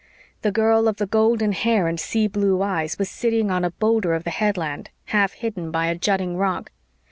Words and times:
The 0.41 0.51
girl 0.51 0.87
of 0.87 0.95
the 0.97 1.05
golden 1.05 1.51
hair 1.51 1.87
and 1.87 1.99
sea 1.99 2.27
blue 2.27 2.63
eyes 2.63 2.97
was 2.97 3.07
sitting 3.07 3.51
on 3.51 3.63
a 3.63 3.69
boulder 3.69 4.15
of 4.15 4.23
the 4.23 4.31
headland, 4.31 4.89
half 5.05 5.33
hidden 5.33 5.69
by 5.69 5.85
a 5.85 5.95
jutting 5.95 6.37
rock. 6.37 6.71